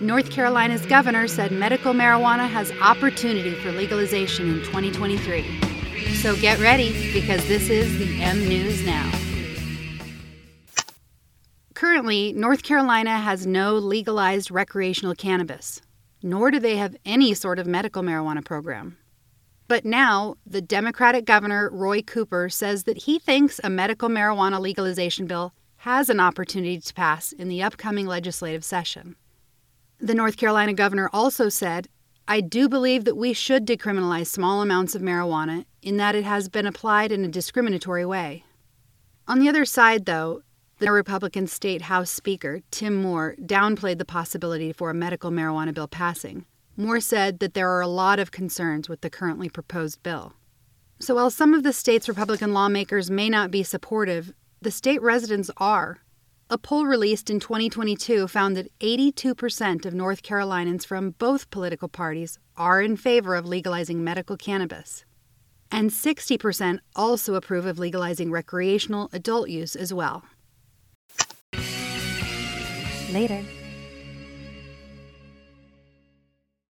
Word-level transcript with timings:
North 0.00 0.30
Carolina's 0.30 0.84
governor 0.84 1.26
said 1.26 1.52
medical 1.52 1.94
marijuana 1.94 2.46
has 2.46 2.70
opportunity 2.82 3.54
for 3.54 3.72
legalization 3.72 4.46
in 4.46 4.58
2023. 4.64 5.42
So 6.16 6.36
get 6.36 6.58
ready 6.58 7.12
because 7.14 7.48
this 7.48 7.70
is 7.70 7.98
the 7.98 8.22
M 8.22 8.46
News 8.46 8.84
Now. 8.84 9.10
Currently, 11.72 12.34
North 12.34 12.62
Carolina 12.62 13.18
has 13.18 13.46
no 13.46 13.74
legalized 13.76 14.50
recreational 14.50 15.14
cannabis, 15.14 15.80
nor 16.22 16.50
do 16.50 16.58
they 16.58 16.76
have 16.76 16.96
any 17.06 17.32
sort 17.32 17.58
of 17.58 17.66
medical 17.66 18.02
marijuana 18.02 18.44
program. 18.44 18.98
But 19.66 19.86
now, 19.86 20.36
the 20.46 20.60
Democratic 20.60 21.24
governor, 21.24 21.70
Roy 21.72 22.02
Cooper, 22.02 22.50
says 22.50 22.84
that 22.84 22.98
he 23.04 23.18
thinks 23.18 23.60
a 23.64 23.70
medical 23.70 24.10
marijuana 24.10 24.60
legalization 24.60 25.26
bill 25.26 25.54
has 25.78 26.10
an 26.10 26.20
opportunity 26.20 26.78
to 26.80 26.94
pass 26.94 27.32
in 27.32 27.48
the 27.48 27.62
upcoming 27.62 28.06
legislative 28.06 28.64
session. 28.64 29.16
The 29.98 30.14
North 30.14 30.36
Carolina 30.36 30.74
governor 30.74 31.08
also 31.12 31.48
said, 31.48 31.88
I 32.28 32.40
do 32.40 32.68
believe 32.68 33.04
that 33.04 33.16
we 33.16 33.32
should 33.32 33.66
decriminalize 33.66 34.26
small 34.26 34.60
amounts 34.60 34.94
of 34.94 35.00
marijuana 35.00 35.64
in 35.80 35.96
that 35.96 36.14
it 36.14 36.24
has 36.24 36.48
been 36.48 36.66
applied 36.66 37.12
in 37.12 37.24
a 37.24 37.28
discriminatory 37.28 38.04
way. 38.04 38.44
On 39.26 39.38
the 39.38 39.48
other 39.48 39.64
side, 39.64 40.04
though, 40.04 40.42
the 40.78 40.92
Republican 40.92 41.46
State 41.46 41.82
House 41.82 42.10
Speaker, 42.10 42.60
Tim 42.70 42.94
Moore, 42.94 43.36
downplayed 43.40 43.98
the 43.98 44.04
possibility 44.04 44.72
for 44.72 44.90
a 44.90 44.94
medical 44.94 45.30
marijuana 45.30 45.72
bill 45.72 45.88
passing. 45.88 46.44
Moore 46.76 47.00
said 47.00 47.38
that 47.38 47.54
there 47.54 47.70
are 47.70 47.80
a 47.80 47.88
lot 47.88 48.18
of 48.18 48.30
concerns 48.30 48.88
with 48.88 49.00
the 49.00 49.08
currently 49.08 49.48
proposed 49.48 50.02
bill. 50.02 50.34
So 50.98 51.14
while 51.14 51.30
some 51.30 51.54
of 51.54 51.62
the 51.62 51.72
state's 51.72 52.08
Republican 52.08 52.52
lawmakers 52.52 53.10
may 53.10 53.30
not 53.30 53.50
be 53.50 53.62
supportive, 53.62 54.34
the 54.60 54.70
state 54.70 55.00
residents 55.00 55.50
are. 55.56 56.00
A 56.48 56.56
poll 56.56 56.86
released 56.86 57.28
in 57.28 57.40
2022 57.40 58.28
found 58.28 58.56
that 58.56 58.70
82% 58.78 59.84
of 59.84 59.92
North 59.92 60.22
Carolinians 60.22 60.84
from 60.84 61.10
both 61.18 61.50
political 61.50 61.88
parties 61.88 62.38
are 62.56 62.80
in 62.80 62.96
favor 62.96 63.34
of 63.34 63.46
legalizing 63.46 64.04
medical 64.04 64.36
cannabis. 64.36 65.04
And 65.72 65.90
60% 65.90 66.78
also 66.94 67.34
approve 67.34 67.66
of 67.66 67.80
legalizing 67.80 68.30
recreational 68.30 69.10
adult 69.12 69.48
use 69.48 69.74
as 69.74 69.92
well. 69.92 70.22
Later. 73.10 73.42